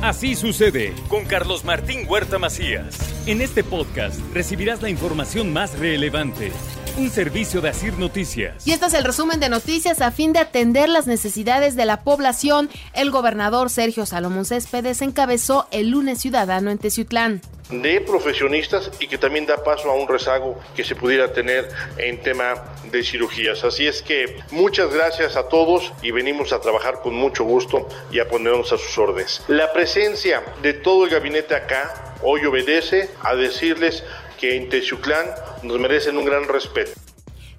Así 0.00 0.36
sucede 0.36 0.94
con 1.08 1.24
Carlos 1.24 1.64
Martín 1.64 2.06
Huerta 2.08 2.38
Macías. 2.38 2.96
En 3.26 3.40
este 3.40 3.64
podcast 3.64 4.20
recibirás 4.32 4.80
la 4.80 4.90
información 4.90 5.52
más 5.52 5.76
relevante. 5.76 6.52
Un 6.96 7.10
servicio 7.10 7.60
de 7.60 7.70
Asir 7.70 7.98
Noticias. 7.98 8.64
Y 8.64 8.70
este 8.70 8.86
es 8.86 8.94
el 8.94 9.02
resumen 9.02 9.40
de 9.40 9.48
noticias 9.48 10.00
a 10.00 10.12
fin 10.12 10.32
de 10.32 10.38
atender 10.38 10.88
las 10.88 11.08
necesidades 11.08 11.74
de 11.74 11.84
la 11.84 12.02
población. 12.04 12.70
El 12.94 13.10
gobernador 13.10 13.70
Sergio 13.70 14.06
Salomón 14.06 14.44
Céspedes 14.44 15.02
encabezó 15.02 15.66
el 15.72 15.90
lunes 15.90 16.20
ciudadano 16.20 16.70
en 16.70 16.78
Teciutlán 16.78 17.40
de 17.70 18.00
profesionistas 18.00 18.90
y 18.98 19.08
que 19.08 19.18
también 19.18 19.46
da 19.46 19.62
paso 19.62 19.90
a 19.90 19.94
un 19.94 20.08
rezago 20.08 20.58
que 20.74 20.84
se 20.84 20.94
pudiera 20.94 21.32
tener 21.32 21.68
en 21.98 22.22
tema 22.22 22.54
de 22.90 23.02
cirugías. 23.02 23.64
Así 23.64 23.86
es 23.86 24.02
que 24.02 24.38
muchas 24.50 24.92
gracias 24.92 25.36
a 25.36 25.48
todos 25.48 25.92
y 26.02 26.10
venimos 26.10 26.52
a 26.52 26.60
trabajar 26.60 27.00
con 27.02 27.14
mucho 27.14 27.44
gusto 27.44 27.88
y 28.10 28.20
a 28.20 28.28
ponernos 28.28 28.72
a 28.72 28.78
sus 28.78 28.96
órdenes. 28.98 29.42
La 29.48 29.72
presencia 29.72 30.42
de 30.62 30.72
todo 30.74 31.04
el 31.04 31.10
gabinete 31.10 31.54
acá 31.54 32.16
hoy 32.22 32.44
obedece 32.44 33.10
a 33.22 33.34
decirles 33.34 34.04
que 34.38 34.56
en 34.56 34.68
Teciuclán 34.68 35.26
nos 35.62 35.78
merecen 35.78 36.16
un 36.16 36.24
gran 36.24 36.48
respeto. 36.48 36.92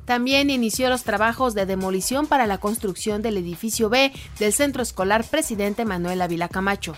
También 0.05 0.49
inició 0.49 0.89
los 0.89 1.03
trabajos 1.03 1.53
de 1.53 1.67
demolición 1.67 2.25
para 2.25 2.47
la 2.47 2.57
construcción 2.57 3.21
del 3.21 3.37
edificio 3.37 3.89
B 3.89 4.11
del 4.39 4.53
Centro 4.53 4.81
Escolar 4.81 5.23
Presidente 5.23 5.85
Manuel 5.85 6.23
Ávila 6.23 6.47
Camacho. 6.49 6.95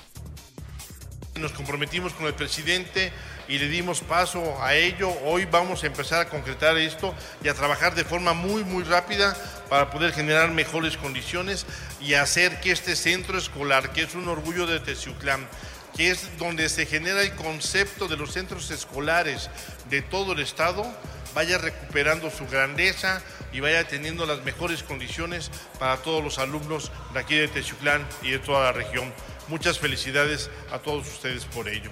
Nos 1.41 1.53
comprometimos 1.53 2.13
con 2.13 2.27
el 2.27 2.35
presidente 2.35 3.11
y 3.47 3.57
le 3.57 3.67
dimos 3.67 4.01
paso 4.01 4.61
a 4.61 4.75
ello. 4.75 5.09
Hoy 5.23 5.45
vamos 5.45 5.83
a 5.83 5.87
empezar 5.87 6.21
a 6.21 6.29
concretar 6.29 6.77
esto 6.77 7.15
y 7.43 7.47
a 7.47 7.55
trabajar 7.55 7.95
de 7.95 8.05
forma 8.05 8.33
muy, 8.33 8.63
muy 8.63 8.83
rápida 8.83 9.35
para 9.67 9.89
poder 9.89 10.13
generar 10.13 10.51
mejores 10.51 10.97
condiciones 10.97 11.65
y 11.99 12.13
hacer 12.13 12.59
que 12.61 12.71
este 12.71 12.95
centro 12.95 13.39
escolar, 13.39 13.91
que 13.91 14.03
es 14.03 14.13
un 14.13 14.27
orgullo 14.27 14.67
de 14.67 14.79
Teciuclán, 14.81 15.47
que 15.97 16.11
es 16.11 16.37
donde 16.37 16.69
se 16.69 16.85
genera 16.85 17.23
el 17.23 17.33
concepto 17.33 18.07
de 18.07 18.17
los 18.17 18.33
centros 18.33 18.69
escolares 18.69 19.49
de 19.89 20.03
todo 20.03 20.33
el 20.33 20.41
estado, 20.41 20.85
vaya 21.33 21.57
recuperando 21.57 22.29
su 22.29 22.45
grandeza 22.45 23.23
y 23.51 23.61
vaya 23.61 23.87
teniendo 23.87 24.27
las 24.27 24.43
mejores 24.43 24.83
condiciones 24.83 25.49
para 25.79 25.97
todos 25.97 26.23
los 26.23 26.37
alumnos 26.37 26.91
de 27.13 27.19
aquí 27.19 27.35
de 27.35 27.47
Teciuclán 27.47 28.05
y 28.21 28.29
de 28.29 28.39
toda 28.39 28.65
la 28.65 28.71
región. 28.73 29.11
Muchas 29.51 29.79
felicidades 29.79 30.49
a 30.71 30.79
todos 30.79 31.05
ustedes 31.05 31.43
por 31.43 31.67
ello. 31.67 31.91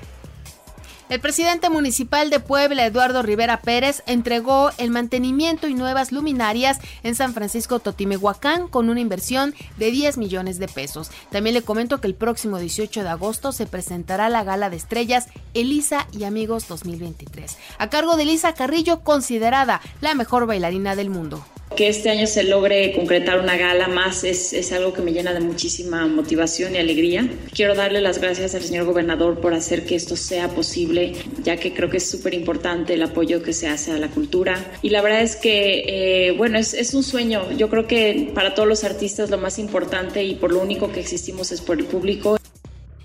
El 1.09 1.19
presidente 1.19 1.69
municipal 1.69 2.29
de 2.29 2.39
Puebla, 2.39 2.85
Eduardo 2.85 3.21
Rivera 3.21 3.59
Pérez, 3.59 4.01
entregó 4.05 4.69
el 4.77 4.91
mantenimiento 4.91 5.67
y 5.67 5.73
nuevas 5.73 6.13
luminarias 6.13 6.79
en 7.03 7.15
San 7.15 7.33
Francisco 7.33 7.79
Totimehuacán 7.79 8.69
con 8.69 8.89
una 8.89 9.01
inversión 9.01 9.53
de 9.75 9.91
10 9.91 10.17
millones 10.17 10.57
de 10.57 10.69
pesos. 10.69 11.11
También 11.31 11.55
le 11.55 11.63
comento 11.63 11.99
que 11.99 12.07
el 12.07 12.15
próximo 12.15 12.59
18 12.59 13.03
de 13.03 13.09
agosto 13.09 13.51
se 13.51 13.65
presentará 13.65 14.29
la 14.29 14.45
gala 14.45 14.69
de 14.69 14.77
estrellas 14.77 15.27
Elisa 15.53 16.07
y 16.13 16.23
Amigos 16.23 16.65
2023, 16.69 17.57
a 17.77 17.89
cargo 17.89 18.15
de 18.15 18.23
Elisa 18.23 18.53
Carrillo, 18.53 19.01
considerada 19.01 19.81
la 19.99 20.13
mejor 20.13 20.45
bailarina 20.45 20.95
del 20.95 21.09
mundo. 21.09 21.43
Que 21.79 21.87
este 21.87 22.09
año 22.09 22.27
se 22.27 22.43
logre 22.43 22.91
concretar 22.91 23.39
una 23.39 23.55
gala 23.55 23.87
más 23.87 24.25
es, 24.25 24.51
es, 24.51 24.73
algo 24.73 24.91
que 24.91 25.01
me 25.01 25.13
llena 25.13 25.33
de 25.33 25.39
muchísima 25.39 26.05
motivación 26.07 26.75
y 26.75 26.77
alegría. 26.77 27.29
Quiero 27.53 27.73
darle 27.73 28.01
las 28.01 28.19
gracias 28.19 28.53
al 28.53 28.63
señor 28.63 28.83
gobernador 28.83 29.39
por 29.39 29.53
hacer 29.53 29.85
que 29.85 29.95
esto 29.95 30.17
sea 30.17 30.49
posible, 30.49 31.13
ya 31.41 31.55
que 31.55 31.73
creo 31.73 31.89
que 31.89 31.95
es 31.95 32.09
súper 32.09 32.33
importante 32.33 32.95
el 32.95 33.03
apoyo 33.03 33.41
que 33.41 33.53
se 33.53 33.69
hace 33.69 33.93
a 33.93 33.97
la 33.97 34.09
cultura. 34.09 34.73
Y 34.81 34.89
la 34.89 35.01
verdad 35.01 35.21
es 35.21 35.37
que, 35.37 35.85
eh, 36.27 36.31
bueno, 36.31 36.59
es, 36.59 36.73
es 36.73 36.93
un 36.93 37.01
sueño. 37.01 37.49
Yo 37.53 37.69
creo 37.69 37.87
que 37.87 38.29
para 38.35 38.55
todos 38.55 38.67
los 38.67 38.83
artistas 38.83 39.29
lo 39.29 39.37
más 39.37 39.57
importante 39.57 40.21
y 40.21 40.35
por 40.35 40.51
lo 40.51 40.59
único 40.59 40.91
que 40.91 40.99
existimos 40.99 41.53
es 41.53 41.61
por 41.61 41.79
el 41.79 41.85
público 41.85 42.38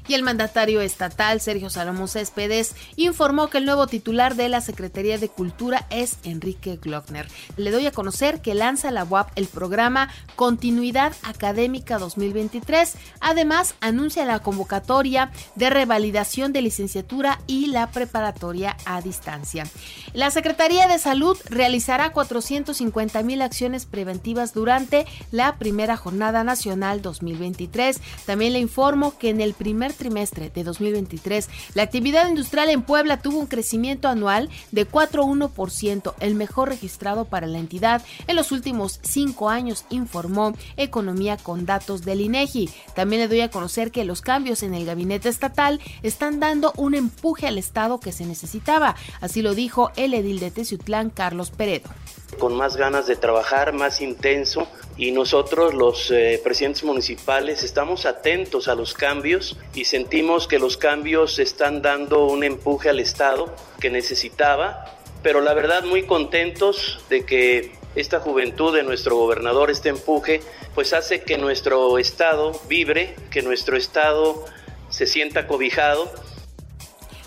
y 0.07 0.15
el 0.15 0.23
mandatario 0.23 0.81
estatal 0.81 1.41
Sergio 1.41 1.71
Salomón 1.71 2.09
Céspedes 2.09 2.75
informó 2.97 3.49
que 3.49 3.59
el 3.59 3.65
nuevo 3.65 3.87
titular 3.87 4.35
de 4.35 4.49
la 4.49 4.61
Secretaría 4.61 5.19
de 5.19 5.29
Cultura 5.29 5.87
es 5.91 6.19
Enrique 6.25 6.79
Glockner. 6.81 7.27
Le 7.57 7.71
doy 7.71 7.87
a 7.87 7.93
conocer 7.93 8.41
que 8.41 8.55
lanza 8.55 8.91
la 8.91 9.05
UAP 9.05 9.31
el 9.37 9.47
programa 9.47 10.11
Continuidad 10.37 11.13
Académica 11.23 11.99
2023. 11.99 12.95
Además, 13.21 13.75
anuncia 13.81 14.25
la 14.25 14.41
convocatoria 14.41 15.31
de 15.55 15.71
revalidación 15.71 16.53
de 16.53 16.63
licenciatura 16.63 17.41
y 17.47 17.67
la 17.67 17.91
preparatoria 17.91 18.77
a 18.85 19.01
distancia. 19.01 19.65
La 20.13 20.31
Secretaría 20.31 20.87
de 20.87 20.99
Salud 20.99 21.39
realizará 21.49 22.13
450 22.13 23.23
mil 23.23 23.43
acciones 23.43 23.87
preventivas 23.87 24.53
durante 24.53 25.07
la 25.31 25.57
primera 25.57 25.97
jornada 25.97 26.45
nacional 26.45 27.03
2023. 27.03 28.01
También 28.27 28.53
le 28.53 28.59
informo 28.59 29.17
que 29.19 29.31
en 29.31 29.41
el 29.41 29.55
primer 29.55 29.94
trimestre 29.95 30.51
de 30.51 30.65
2023, 30.65 31.49
la 31.75 31.83
actividad 31.83 32.29
industrial 32.29 32.71
en 32.71 32.83
Puebla 32.83 33.21
tuvo 33.21 33.39
un 33.39 33.47
crecimiento 33.47 34.09
anual 34.09 34.51
de 34.73 34.89
4,1%, 34.89 36.15
el 36.21 36.35
mejor 36.35 36.69
registrado 36.69 37.25
para 37.25 37.47
la 37.47 37.59
entidad 37.59 38.03
en 38.27 38.37
los 38.37 38.53
últimos 38.53 39.01
cinco 39.03 39.49
años, 39.49 39.85
informó 39.91 40.55
Economía 40.77 41.37
con 41.37 41.67
datos 41.67 42.05
del 42.05 42.21
INEGI. 42.21 42.69
También 42.95 43.23
le 43.23 43.29
doy 43.29 43.41
a 43.41 43.51
conocer 43.51 43.91
que 43.91 44.05
los 44.05 44.21
cambios 44.21 44.63
en 44.63 44.75
el 44.75 44.85
gabinete 44.85 45.29
estatal 45.29 45.81
están 46.03 46.41
dando 46.41 46.73
un 46.77 46.95
empuje 46.95 47.47
al 47.47 47.59
Estado 47.59 48.01
que 48.01 48.13
se 48.13 48.27
necesitaba. 48.27 48.97
Así 49.21 49.43
lo 49.43 49.55
dijo 49.55 49.91
el 49.97 50.15
edil 50.15 50.41
de 50.41 50.51
Teciutlán, 50.51 51.11
Carlos 51.11 51.51
Peredo 51.51 51.91
con 52.37 52.55
más 52.55 52.77
ganas 52.77 53.07
de 53.07 53.17
trabajar, 53.17 53.73
más 53.73 54.01
intenso 54.01 54.69
y 54.97 55.11
nosotros 55.11 55.75
los 55.75 56.11
eh, 56.11 56.41
presidentes 56.43 56.85
municipales 56.85 57.63
estamos 57.63 58.07
atentos 58.07 58.69
a 58.69 58.75
los 58.75 58.95
cambios 58.95 59.57
y 59.75 59.87
sentimos 59.87 60.47
que 60.47 60.59
los 60.59 60.77
cambios 60.77 61.39
están 61.39 61.83
dando 61.83 62.27
un 62.27 62.45
empuje 62.45 62.91
al 62.91 63.01
Estado 63.01 63.55
que 63.81 63.91
necesitaba, 63.91 64.97
pero 65.23 65.41
la 65.41 65.55
verdad 65.55 65.85
muy 65.85 66.05
contentos 66.05 67.01
de 67.09 67.25
que 67.25 67.73
esta 67.95 68.21
juventud 68.21 68.75
de 68.75 68.83
nuestro 68.83 69.17
gobernador, 69.17 69.71
este 69.71 69.89
empuje, 69.89 70.41
pues 70.75 70.93
hace 70.93 71.23
que 71.23 71.39
nuestro 71.39 71.99
Estado 71.99 72.53
vibre, 72.69 73.15
que 73.31 73.43
nuestro 73.43 73.77
Estado 73.77 74.45
se 74.91 75.07
sienta 75.07 75.47
cobijado. 75.47 76.11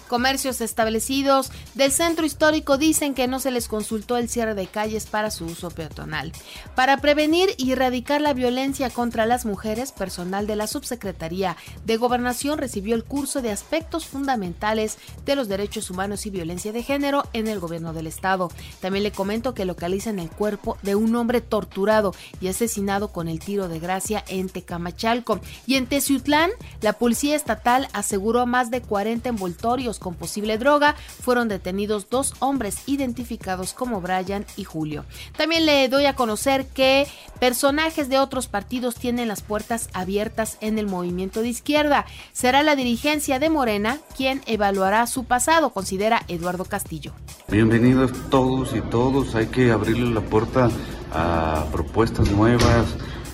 Comercios 0.07 0.61
establecidos 0.61 1.51
del 1.77 1.91
centro 1.91 2.25
histórico 2.25 2.79
dicen 2.79 3.13
que 3.13 3.27
no 3.27 3.39
se 3.39 3.51
les 3.51 3.67
consultó 3.67 4.17
el 4.17 4.29
cierre 4.29 4.55
de 4.55 4.65
calles 4.65 5.05
para 5.05 5.29
su 5.29 5.45
uso 5.45 5.69
peatonal. 5.69 6.31
Para 6.73 6.97
prevenir 6.97 7.51
y 7.57 7.71
erradicar 7.71 8.19
la 8.19 8.33
violencia 8.33 8.89
contra 8.89 9.27
las 9.27 9.45
mujeres, 9.45 9.91
personal 9.91 10.47
de 10.47 10.55
la 10.55 10.65
Subsecretaría 10.65 11.55
de 11.85 11.97
Gobernación 11.97 12.57
recibió 12.57 12.95
el 12.95 13.03
curso 13.03 13.43
de 13.43 13.51
aspectos 13.51 14.07
fundamentales 14.07 14.97
de 15.23 15.35
los 15.35 15.47
derechos 15.47 15.91
humanos 15.91 16.25
y 16.25 16.31
violencia 16.31 16.71
de 16.71 16.81
género 16.81 17.25
en 17.33 17.47
el 17.47 17.59
gobierno 17.59 17.93
del 17.93 18.07
estado. 18.07 18.49
También 18.81 19.03
le 19.03 19.11
comento 19.11 19.53
que 19.53 19.65
localizan 19.65 20.17
el 20.17 20.31
cuerpo 20.31 20.79
de 20.81 20.95
un 20.95 21.15
hombre 21.15 21.41
torturado 21.41 22.15
y 22.41 22.47
asesinado 22.47 23.09
con 23.09 23.27
el 23.27 23.39
tiro 23.39 23.69
de 23.69 23.79
gracia 23.79 24.23
en 24.29 24.49
Tecamachalco. 24.49 25.39
Y 25.67 25.75
en 25.75 25.85
Teciutlán, 25.85 26.49
la 26.81 26.93
policía 26.93 27.35
estatal 27.35 27.87
aseguró 27.93 28.47
más 28.47 28.71
de 28.71 28.81
40 28.81 29.29
envoltorios 29.29 29.99
con 29.99 30.15
posible 30.15 30.57
droga, 30.57 30.95
fueron 31.21 31.47
detenidos 31.47 31.66
dos 32.09 32.33
hombres 32.39 32.77
identificados 32.85 33.73
como 33.73 34.01
Brian 34.01 34.45
y 34.55 34.63
Julio. 34.63 35.05
También 35.35 35.65
le 35.65 35.87
doy 35.89 36.05
a 36.05 36.15
conocer 36.15 36.65
que 36.67 37.07
personajes 37.39 38.09
de 38.09 38.19
otros 38.19 38.47
partidos 38.47 38.95
tienen 38.95 39.27
las 39.27 39.41
puertas 39.41 39.89
abiertas 39.93 40.57
en 40.61 40.79
el 40.79 40.87
movimiento 40.87 41.41
de 41.41 41.49
izquierda. 41.49 42.05
Será 42.33 42.63
la 42.63 42.75
dirigencia 42.75 43.39
de 43.39 43.49
Morena 43.49 43.97
quien 44.15 44.41
evaluará 44.45 45.05
su 45.07 45.25
pasado, 45.25 45.71
considera 45.71 46.23
Eduardo 46.27 46.65
Castillo. 46.65 47.13
Bienvenidos 47.49 48.11
todos 48.29 48.75
y 48.75 48.81
todos, 48.81 49.35
hay 49.35 49.47
que 49.47 49.71
abrirle 49.71 50.13
la 50.13 50.21
puerta 50.21 50.69
a 51.13 51.65
propuestas 51.71 52.29
nuevas, 52.31 52.85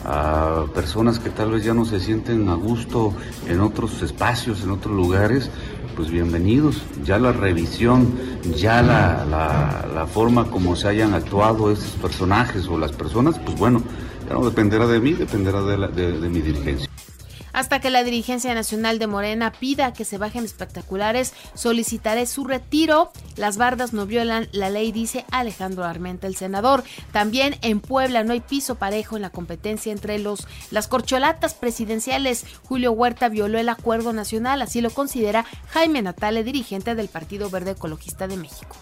a 0.06 0.66
personas 0.74 1.20
que 1.20 1.30
tal 1.30 1.52
vez 1.52 1.64
ya 1.64 1.74
no 1.74 1.86
se 1.86 2.00
sienten 2.00 2.50
a 2.50 2.56
gusto 2.56 3.14
en 3.48 3.62
otros 3.62 4.02
espacios, 4.02 4.64
en 4.64 4.72
otros 4.72 4.96
lugares, 4.96 5.50
pues 5.96 6.10
bienvenidos. 6.10 6.82
Ya 7.04 7.20
la 7.20 7.32
revisión, 7.32 8.14
ya 8.56 8.82
la, 8.82 9.26
la, 9.26 10.08
forma 10.08 10.50
como 10.50 10.76
se 10.76 10.88
hayan 10.88 11.14
actuado 11.14 11.72
esos 11.72 11.92
personajes 11.94 12.68
o 12.68 12.78
las 12.78 12.92
personas, 12.92 13.40
pues 13.40 13.58
bueno, 13.58 13.82
ya 14.28 14.34
no 14.34 14.46
dependerá 14.46 14.86
de 14.86 15.00
mí, 15.00 15.14
dependerá 15.14 15.62
de, 15.62 16.20
de 16.20 16.30
mi 16.30 16.42
dirigencia. 16.42 16.90
Hasta 17.54 17.80
que 17.80 17.90
la 17.90 18.04
dirigencia 18.04 18.54
nacional 18.54 19.00
de 19.00 19.08
Morena 19.08 19.52
pida 19.52 19.94
que 19.94 20.06
se 20.06 20.18
bajen 20.18 20.44
espectaculares, 20.44 21.34
solicitaré 21.54 22.26
su 22.26 22.46
retiro. 22.46 23.12
Las 23.38 23.58
bardas 23.58 23.94
no 23.94 24.06
violan 24.06 24.50
la 24.52 24.70
ley, 24.70 24.92
dice 24.92 25.26
Alejandro 25.32 25.86
Armenta, 25.86 26.28
el 26.28 26.36
senador. 26.36 26.84
También 27.12 27.56
en 27.62 27.80
Puebla 27.80 28.24
no 28.24 28.34
hay 28.34 28.42
piso 28.42 28.76
parejo 28.76 29.16
en 29.16 29.22
la 29.22 29.30
competencia 29.30 29.92
entre 29.92 30.20
los 30.20 30.48
las 30.72 30.88
corcholatas 30.88 31.54
presidenciales. 31.54 32.46
Julio 32.64 32.92
Huerta 32.92 33.30
violó 33.30 33.60
el 33.60 33.70
acuerdo 33.70 34.14
nacional, 34.14 34.62
así 34.62 34.82
lo 34.82 34.90
considera 34.90 35.46
Jaime 35.70 36.02
Natale, 36.02 36.44
dirigente 36.44 36.96
del 36.96 37.08
Partido 37.08 37.50
Verde 37.50 37.72
Ecologista 37.72 38.28
de 38.28 38.38
México 38.38 38.76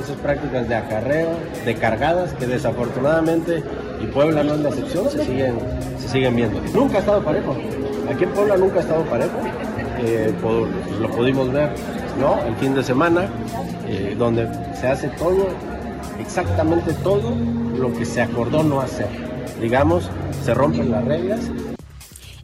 esas 0.00 0.16
prácticas 0.18 0.68
de 0.68 0.74
acarreo, 0.74 1.30
de 1.64 1.74
cargadas, 1.74 2.32
que 2.34 2.46
desafortunadamente, 2.46 3.62
y 4.00 4.06
Puebla 4.06 4.42
no 4.42 4.54
es 4.54 4.60
la 4.60 4.68
excepción, 4.70 5.10
se 5.10 5.24
siguen, 5.24 5.58
se 5.98 6.08
siguen 6.08 6.36
viendo. 6.36 6.60
Nunca 6.72 6.96
ha 6.96 7.00
estado 7.00 7.22
parejo. 7.22 7.54
Aquí 8.12 8.24
en 8.24 8.30
Puebla 8.32 8.58
nunca 8.58 8.78
ha 8.78 8.82
estado 8.82 9.04
parejo. 9.04 9.38
eh, 9.98 10.34
lo 11.00 11.10
pudimos 11.10 11.50
ver 11.50 11.70
¿no? 12.20 12.38
el 12.44 12.54
fin 12.56 12.74
de 12.74 12.84
semana, 12.84 13.26
eh, 13.86 14.14
donde 14.18 14.46
se 14.78 14.86
hace 14.86 15.08
todo, 15.08 15.48
exactamente 16.20 16.92
todo 17.02 17.34
lo 17.78 17.90
que 17.94 18.04
se 18.04 18.20
acordó 18.20 18.62
no 18.62 18.82
hacer. 18.82 19.08
Digamos, 19.60 20.10
se 20.44 20.52
rompen 20.52 20.90
las 20.90 21.04
reglas 21.04 21.40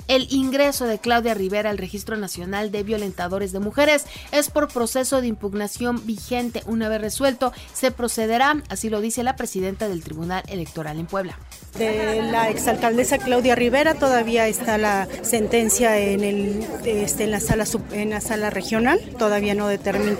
el 0.09 0.27
ingreso 0.31 0.87
de 0.87 0.99
Claudia 0.99 1.35
Rivera 1.35 1.69
al 1.69 1.77
Registro 1.77 2.17
Nacional 2.17 2.73
de 2.73 2.83
Violentadores 2.83 3.53
de 3.53 3.61
Mujeres 3.61 4.07
es 4.33 4.49
por 4.49 4.69
proceso 4.69 5.21
de 5.21 5.27
impugnación 5.27 6.05
vigente. 6.07 6.63
Una 6.65 6.89
vez 6.89 7.01
resuelto, 7.01 7.53
se 7.75 7.91
procederá, 7.91 8.63
así 8.71 8.89
lo 8.89 9.03
dice 9.03 9.23
la 9.23 9.37
presidenta 9.37 9.87
del 9.87 10.03
Tribunal 10.03 10.43
Electoral 10.49 10.99
en 10.99 11.07
Puebla. 11.07 11.39
De 11.77 12.23
la 12.23 12.49
exalcaldesa 12.49 13.19
Claudia 13.19 13.55
Rivera. 13.55 13.95
Todavía 13.95 14.49
está 14.49 14.79
la 14.79 15.07
sentencia 15.23 15.99
en, 15.99 16.25
el, 16.25 16.67
este, 16.85 17.25
en, 17.25 17.31
la, 17.31 17.41
sala, 17.41 17.65
en 17.93 18.11
la 18.11 18.21
sala 18.21 18.51
regional, 18.51 19.01
todavía 19.19 19.55
no 19.55 19.69
determina 19.69 20.17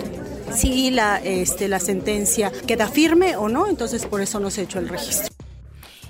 si 0.53 0.89
la, 0.89 1.17
este, 1.17 1.67
la 1.67 1.79
sentencia 1.79 2.51
queda 2.67 2.87
firme 2.87 3.35
o 3.35 3.49
no, 3.49 3.67
entonces 3.67 4.05
por 4.05 4.21
eso 4.21 4.39
no 4.39 4.49
se 4.49 4.61
ha 4.61 4.63
hecho 4.63 4.79
el 4.79 4.89
registro. 4.89 5.38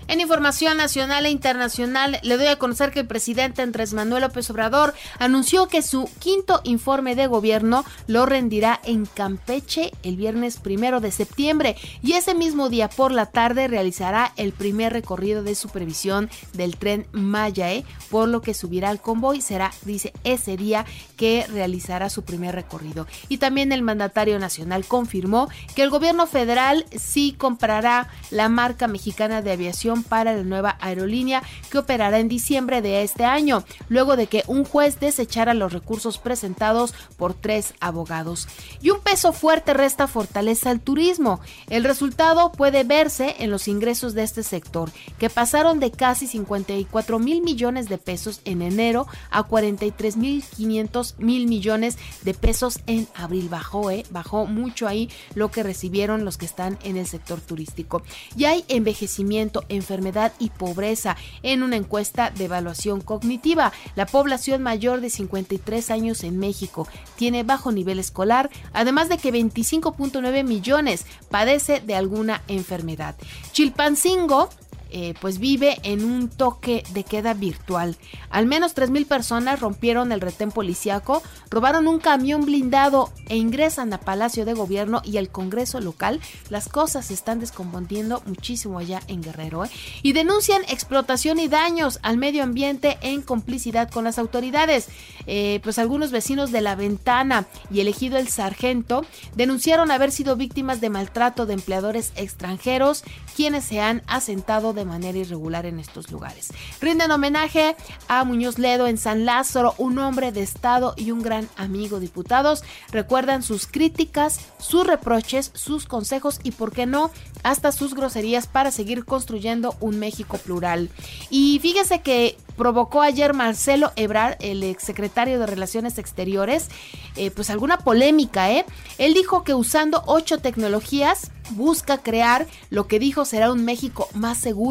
En 0.09 0.21
información 0.21 0.75
nacional 0.77 1.27
e 1.27 1.29
internacional, 1.29 2.19
le 2.23 2.37
doy 2.37 2.47
a 2.47 2.57
conocer 2.57 2.89
que 2.89 3.01
el 3.01 3.05
presidente 3.05 3.61
Andrés 3.61 3.93
Manuel 3.93 4.23
López 4.23 4.49
Obrador 4.49 4.95
anunció 5.19 5.67
que 5.67 5.83
su 5.83 6.09
quinto 6.17 6.61
informe 6.63 7.13
de 7.13 7.27
gobierno 7.27 7.85
lo 8.07 8.25
rendirá 8.25 8.81
en 8.83 9.05
Campeche 9.05 9.91
el 10.01 10.15
viernes 10.15 10.57
primero 10.57 10.99
de 10.99 11.11
septiembre 11.11 11.75
y 12.01 12.13
ese 12.13 12.33
mismo 12.33 12.69
día 12.69 12.89
por 12.89 13.11
la 13.11 13.27
tarde 13.27 13.67
realizará 13.67 14.33
el 14.35 14.51
primer 14.51 14.93
recorrido 14.93 15.43
de 15.43 15.53
supervisión 15.53 16.31
del 16.53 16.77
tren 16.77 17.05
Mayae, 17.11 17.85
por 18.09 18.29
lo 18.29 18.41
que 18.41 18.55
subirá 18.55 18.89
al 18.89 19.01
convoy. 19.01 19.41
Será, 19.41 19.71
dice, 19.85 20.11
ese 20.23 20.57
día 20.57 20.87
que 21.17 21.45
realizará 21.53 22.09
su 22.09 22.23
primer 22.23 22.55
recorrido. 22.55 23.05
Y 23.27 23.37
también 23.37 23.71
el 23.71 23.83
mandatario 23.83 24.39
nacional 24.39 24.85
confirmó 24.85 25.49
que 25.75 25.83
el 25.83 25.91
gobierno 25.91 26.25
federal 26.25 26.87
sí 26.97 27.35
comprará 27.37 28.07
la 28.31 28.49
marca 28.49 28.87
mexicana 28.87 29.43
de 29.43 29.51
aviación 29.51 29.98
para 30.03 30.35
la 30.35 30.43
nueva 30.43 30.77
aerolínea 30.79 31.43
que 31.69 31.77
operará 31.77 32.19
en 32.19 32.27
diciembre 32.27 32.81
de 32.81 33.03
este 33.03 33.25
año, 33.25 33.63
luego 33.87 34.15
de 34.15 34.27
que 34.27 34.43
un 34.47 34.65
juez 34.65 34.99
desechara 34.99 35.53
los 35.53 35.73
recursos 35.73 36.17
presentados 36.17 36.93
por 37.17 37.33
tres 37.33 37.73
abogados. 37.79 38.47
Y 38.81 38.89
un 38.89 38.99
peso 38.99 39.33
fuerte 39.33 39.73
resta 39.73 40.07
fortaleza 40.07 40.69
al 40.69 40.79
turismo. 40.79 41.39
El 41.69 41.83
resultado 41.83 42.51
puede 42.51 42.83
verse 42.83 43.35
en 43.39 43.51
los 43.51 43.67
ingresos 43.67 44.13
de 44.13 44.23
este 44.23 44.43
sector, 44.43 44.91
que 45.17 45.29
pasaron 45.29 45.79
de 45.79 45.91
casi 45.91 46.27
54 46.27 47.19
mil 47.19 47.41
millones 47.41 47.89
de 47.89 47.97
pesos 47.97 48.41
en 48.45 48.61
enero 48.61 49.07
a 49.31 49.43
43 49.43 50.17
mil 50.17 50.43
500 50.43 51.15
mil 51.19 51.47
millones 51.47 51.97
de 52.23 52.33
pesos 52.33 52.79
en 52.87 53.07
abril. 53.15 53.49
Bajó, 53.49 53.91
¿eh? 53.91 54.05
Bajó 54.09 54.45
mucho 54.45 54.87
ahí 54.87 55.09
lo 55.35 55.51
que 55.51 55.63
recibieron 55.63 56.25
los 56.25 56.37
que 56.37 56.45
están 56.45 56.77
en 56.83 56.97
el 56.97 57.07
sector 57.07 57.39
turístico. 57.41 58.03
Y 58.35 58.45
hay 58.45 58.65
envejecimiento 58.67 59.63
en 59.69 59.81
enfermedad 59.89 60.33
y 60.37 60.51
pobreza 60.51 61.17
en 61.41 61.63
una 61.63 61.75
encuesta 61.75 62.29
de 62.29 62.45
evaluación 62.45 63.01
cognitiva. 63.01 63.73
La 63.95 64.05
población 64.05 64.61
mayor 64.61 65.01
de 65.01 65.09
53 65.09 65.89
años 65.89 66.23
en 66.23 66.37
México 66.37 66.87
tiene 67.15 67.41
bajo 67.43 67.71
nivel 67.71 67.97
escolar, 67.97 68.51
además 68.71 69.09
de 69.09 69.17
que 69.17 69.33
25.9 69.33 70.43
millones 70.43 71.05
padece 71.31 71.79
de 71.79 71.95
alguna 71.95 72.43
enfermedad. 72.47 73.15
Chilpancingo 73.51 74.49
eh, 74.91 75.13
pues 75.21 75.39
vive 75.39 75.79
en 75.83 76.03
un 76.03 76.29
toque 76.29 76.83
de 76.93 77.03
queda 77.03 77.33
virtual. 77.33 77.97
Al 78.29 78.45
menos 78.45 78.75
3.000 78.75 79.05
personas 79.05 79.59
rompieron 79.59 80.11
el 80.11 80.21
retén 80.21 80.51
policiaco, 80.51 81.21
robaron 81.49 81.87
un 81.87 81.99
camión 81.99 82.45
blindado 82.45 83.11
e 83.27 83.37
ingresan 83.37 83.93
a 83.93 83.99
Palacio 83.99 84.45
de 84.45 84.53
Gobierno 84.53 85.01
y 85.03 85.17
al 85.17 85.29
Congreso 85.29 85.79
local. 85.79 86.19
Las 86.49 86.69
cosas 86.69 87.07
se 87.07 87.13
están 87.13 87.39
descomponiendo 87.39 88.21
muchísimo 88.25 88.79
allá 88.79 89.01
en 89.07 89.21
Guerrero. 89.21 89.65
¿eh? 89.65 89.69
Y 90.01 90.13
denuncian 90.13 90.63
explotación 90.69 91.39
y 91.39 91.47
daños 91.47 91.99
al 92.01 92.17
medio 92.17 92.43
ambiente 92.43 92.97
en 93.01 93.21
complicidad 93.21 93.89
con 93.89 94.03
las 94.03 94.17
autoridades. 94.17 94.87
Eh, 95.27 95.59
pues 95.63 95.77
algunos 95.77 96.11
vecinos 96.11 96.51
de 96.51 96.61
La 96.61 96.75
Ventana 96.75 97.45
y 97.71 97.81
elegido 97.81 98.17
el 98.17 98.29
Sargento 98.29 99.05
denunciaron 99.35 99.91
haber 99.91 100.11
sido 100.11 100.35
víctimas 100.35 100.81
de 100.81 100.89
maltrato 100.89 101.45
de 101.45 101.53
empleadores 101.53 102.11
extranjeros, 102.15 103.03
quienes 103.35 103.65
se 103.65 103.79
han 103.79 104.01
asentado 104.07 104.73
de 104.73 104.78
manera 104.85 105.17
irregular 105.17 105.65
en 105.65 105.79
estos 105.79 106.11
lugares. 106.11 106.53
Rinden 106.81 107.11
homenaje 107.11 107.75
a 108.07 108.23
Muñoz 108.23 108.57
Ledo 108.57 108.87
en 108.87 108.97
San 108.97 109.25
Lázaro, 109.25 109.75
un 109.77 109.99
hombre 109.99 110.31
de 110.31 110.41
Estado 110.41 110.93
y 110.97 111.11
un 111.11 111.21
gran 111.21 111.49
amigo. 111.57 111.99
Diputados 111.99 112.63
recuerdan 112.91 113.43
sus 113.43 113.67
críticas, 113.67 114.39
sus 114.59 114.85
reproches, 114.85 115.51
sus 115.53 115.85
consejos 115.85 116.39
y, 116.43 116.51
por 116.51 116.71
qué 116.71 116.85
no, 116.85 117.11
hasta 117.43 117.71
sus 117.71 117.95
groserías 117.95 118.47
para 118.47 118.71
seguir 118.71 119.05
construyendo 119.05 119.75
un 119.79 119.99
México 119.99 120.37
plural. 120.37 120.89
Y 121.29 121.59
fíjese 121.59 122.01
que 122.01 122.37
provocó 122.57 123.01
ayer 123.01 123.33
Marcelo 123.33 123.93
Ebrard, 123.95 124.35
el 124.41 124.63
exsecretario 124.63 125.39
de 125.39 125.45
Relaciones 125.45 125.97
Exteriores, 125.97 126.67
eh, 127.15 127.31
pues 127.31 127.49
alguna 127.49 127.77
polémica, 127.79 128.51
¿eh? 128.51 128.65
Él 128.97 129.13
dijo 129.13 129.43
que 129.43 129.53
usando 129.53 130.03
ocho 130.05 130.39
tecnologías 130.39 131.31
busca 131.51 131.97
crear 131.97 132.47
lo 132.69 132.87
que 132.87 132.99
dijo 132.99 133.25
será 133.25 133.51
un 133.51 133.65
México 133.65 134.07
más 134.13 134.37
seguro, 134.37 134.68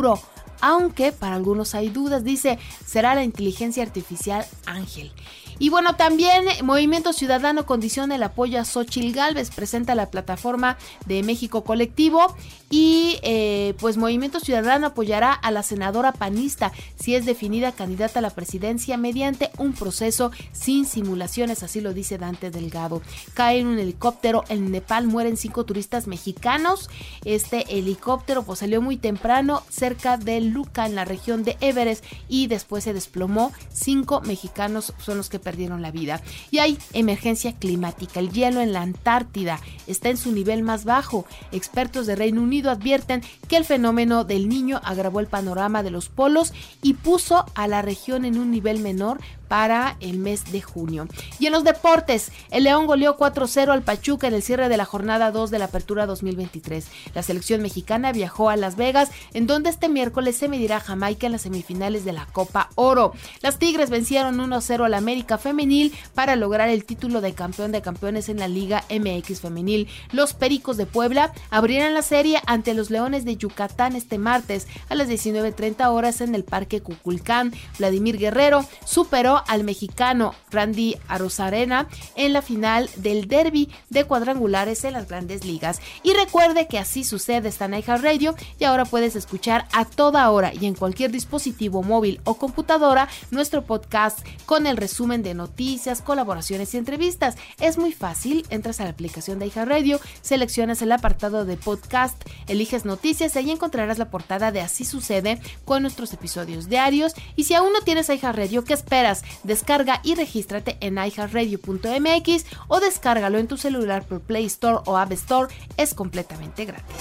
aunque 0.60 1.12
para 1.12 1.36
algunos 1.36 1.74
hay 1.74 1.88
dudas, 1.88 2.24
dice, 2.24 2.58
será 2.84 3.14
la 3.14 3.24
inteligencia 3.24 3.82
artificial 3.82 4.44
Ángel. 4.66 5.12
Y 5.58 5.70
bueno, 5.70 5.96
también 5.96 6.44
Movimiento 6.62 7.12
Ciudadano 7.12 7.66
condiciona 7.66 8.16
el 8.16 8.22
apoyo 8.22 8.60
a 8.60 8.64
Xochil 8.64 9.12
Gálvez, 9.12 9.50
presenta 9.50 9.94
la 9.94 10.10
plataforma 10.10 10.78
de 11.06 11.22
México 11.22 11.64
Colectivo 11.64 12.36
y 12.70 13.18
eh, 13.22 13.74
pues 13.78 13.96
Movimiento 13.96 14.40
Ciudadano 14.40 14.88
apoyará 14.88 15.32
a 15.32 15.50
la 15.50 15.62
senadora 15.62 16.12
panista 16.12 16.72
si 16.96 17.14
es 17.14 17.26
definida 17.26 17.72
candidata 17.72 18.18
a 18.18 18.22
la 18.22 18.30
presidencia 18.30 18.96
mediante 18.96 19.50
un 19.58 19.72
proceso 19.72 20.30
sin 20.52 20.86
simulaciones, 20.86 21.62
así 21.62 21.80
lo 21.80 21.94
dice 21.94 22.18
Dante 22.18 22.50
Delgado. 22.50 23.02
Cae 23.34 23.58
en 23.58 23.66
un 23.66 23.78
helicóptero 23.78 24.44
en 24.48 24.70
Nepal, 24.70 25.06
mueren 25.06 25.36
cinco 25.36 25.64
turistas 25.64 26.06
mexicanos. 26.06 26.90
Este 27.24 27.78
helicóptero 27.78 28.42
pues 28.42 28.60
salió 28.60 28.82
muy 28.82 28.96
temprano 28.96 29.62
cerca 29.70 30.16
de 30.16 30.40
Luca 30.40 30.86
en 30.86 30.94
la 30.94 31.04
región 31.04 31.44
de 31.44 31.56
Everest 31.60 32.04
y 32.28 32.46
después 32.46 32.84
se 32.84 32.92
desplomó. 32.92 33.52
Cinco 33.72 34.20
mexicanos 34.20 34.92
son 34.98 35.16
los 35.16 35.28
que 35.28 35.38
perdieron 35.48 35.80
la 35.80 35.90
vida. 35.90 36.20
Y 36.50 36.58
hay 36.58 36.76
emergencia 36.92 37.54
climática. 37.54 38.20
El 38.20 38.30
hielo 38.30 38.60
en 38.60 38.74
la 38.74 38.82
Antártida 38.82 39.60
está 39.86 40.10
en 40.10 40.18
su 40.18 40.30
nivel 40.30 40.62
más 40.62 40.84
bajo. 40.84 41.24
Expertos 41.52 42.06
de 42.06 42.16
Reino 42.16 42.42
Unido 42.42 42.70
advierten 42.70 43.22
que 43.48 43.56
el 43.56 43.64
fenómeno 43.64 44.24
del 44.24 44.46
niño 44.46 44.78
agravó 44.84 45.20
el 45.20 45.26
panorama 45.26 45.82
de 45.82 45.90
los 45.90 46.10
polos 46.10 46.52
y 46.82 46.92
puso 46.92 47.46
a 47.54 47.66
la 47.66 47.80
región 47.80 48.26
en 48.26 48.36
un 48.36 48.50
nivel 48.50 48.80
menor 48.80 49.20
para 49.48 49.96
el 50.00 50.18
mes 50.18 50.52
de 50.52 50.62
junio. 50.62 51.08
Y 51.38 51.46
en 51.46 51.52
los 51.52 51.64
deportes, 51.64 52.30
el 52.50 52.64
León 52.64 52.86
goleó 52.86 53.16
4-0 53.16 53.70
al 53.70 53.82
Pachuca 53.82 54.28
en 54.28 54.34
el 54.34 54.42
cierre 54.42 54.68
de 54.68 54.76
la 54.76 54.84
jornada 54.84 55.30
2 55.30 55.50
de 55.50 55.58
la 55.58 55.66
Apertura 55.66 56.06
2023. 56.06 56.86
La 57.14 57.22
selección 57.22 57.62
mexicana 57.62 58.12
viajó 58.12 58.50
a 58.50 58.56
Las 58.56 58.76
Vegas, 58.76 59.10
en 59.34 59.46
donde 59.46 59.70
este 59.70 59.88
miércoles 59.88 60.36
se 60.36 60.48
medirá 60.48 60.80
Jamaica 60.80 61.26
en 61.26 61.32
las 61.32 61.42
semifinales 61.42 62.04
de 62.04 62.12
la 62.12 62.26
Copa 62.26 62.70
Oro. 62.74 63.12
Las 63.40 63.58
Tigres 63.58 63.90
vencieron 63.90 64.38
1-0 64.38 64.84
al 64.84 64.94
América 64.94 65.38
Femenil 65.38 65.94
para 66.14 66.36
lograr 66.36 66.68
el 66.68 66.84
título 66.84 67.20
de 67.20 67.34
campeón 67.34 67.72
de 67.72 67.82
campeones 67.82 68.28
en 68.28 68.38
la 68.38 68.48
Liga 68.48 68.84
MX 68.90 69.40
Femenil. 69.40 69.88
Los 70.12 70.34
Pericos 70.34 70.76
de 70.76 70.86
Puebla 70.86 71.32
abrirán 71.50 71.94
la 71.94 72.02
serie 72.02 72.40
ante 72.46 72.74
los 72.74 72.90
Leones 72.90 73.24
de 73.24 73.36
Yucatán 73.36 73.96
este 73.96 74.18
martes 74.18 74.66
a 74.88 74.94
las 74.94 75.08
19.30 75.08 75.86
horas 75.88 76.20
en 76.20 76.34
el 76.34 76.44
Parque 76.44 76.80
Cuculcán. 76.80 77.52
Vladimir 77.78 78.18
Guerrero 78.18 78.64
superó 78.84 79.37
al 79.46 79.64
mexicano 79.64 80.34
Randy 80.50 80.96
Arozarena 81.08 81.88
en 82.16 82.32
la 82.32 82.42
final 82.42 82.88
del 82.96 83.28
derby 83.28 83.68
de 83.90 84.04
cuadrangulares 84.04 84.84
en 84.84 84.94
las 84.94 85.08
grandes 85.08 85.44
ligas. 85.44 85.80
Y 86.02 86.12
recuerde 86.12 86.68
que 86.68 86.78
así 86.78 87.04
sucede 87.04 87.48
esta 87.48 87.66
en 87.66 88.02
Radio 88.02 88.34
y 88.58 88.64
ahora 88.64 88.84
puedes 88.84 89.16
escuchar 89.16 89.66
a 89.72 89.84
toda 89.84 90.30
hora 90.30 90.52
y 90.54 90.66
en 90.66 90.74
cualquier 90.74 91.10
dispositivo 91.10 91.82
móvil 91.82 92.20
o 92.24 92.34
computadora 92.34 93.08
nuestro 93.30 93.64
podcast 93.64 94.18
con 94.46 94.66
el 94.66 94.76
resumen 94.76 95.22
de 95.22 95.34
noticias, 95.34 96.02
colaboraciones 96.02 96.74
y 96.74 96.78
entrevistas. 96.78 97.36
Es 97.60 97.78
muy 97.78 97.92
fácil, 97.92 98.46
entras 98.50 98.80
a 98.80 98.84
la 98.84 98.90
aplicación 98.90 99.38
de 99.38 99.50
Radio, 99.64 100.00
seleccionas 100.22 100.82
el 100.82 100.92
apartado 100.92 101.44
de 101.44 101.56
podcast, 101.56 102.22
eliges 102.46 102.84
noticias 102.84 103.34
y 103.34 103.38
ahí 103.38 103.50
encontrarás 103.50 103.98
la 103.98 104.10
portada 104.10 104.52
de 104.52 104.60
Así 104.60 104.84
sucede 104.84 105.40
con 105.64 105.82
nuestros 105.82 106.12
episodios 106.12 106.68
diarios. 106.68 107.14
Y 107.36 107.44
si 107.44 107.54
aún 107.54 107.72
no 107.72 107.80
tienes 107.80 108.10
Radio, 108.32 108.64
¿qué 108.64 108.74
esperas? 108.74 109.22
Descarga 109.42 110.00
y 110.02 110.14
regístrate 110.14 110.76
en 110.80 110.94
iHeartRadio.mx 110.98 112.46
o 112.68 112.80
descárgalo 112.80 113.38
en 113.38 113.48
tu 113.48 113.56
celular 113.56 114.04
por 114.04 114.20
Play 114.20 114.46
Store 114.46 114.78
o 114.86 114.96
App 114.96 115.12
Store. 115.12 115.54
Es 115.76 115.94
completamente 115.94 116.64
gratis. 116.64 116.96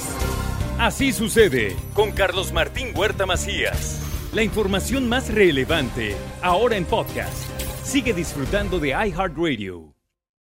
Así 0.80 1.12
sucede 1.12 1.76
con 1.94 2.12
Carlos 2.12 2.52
Martín 2.54 2.90
Huerta 2.96 3.26
Macías. 3.26 4.00
La 4.34 4.44
información 4.44 5.10
más 5.10 5.34
relevante 5.34 6.16
ahora 6.42 6.78
en 6.78 6.86
podcast. 6.86 7.50
Sigue 7.84 8.14
disfrutando 8.14 8.80
de 8.80 8.90
iHeartRadio. 8.90 9.97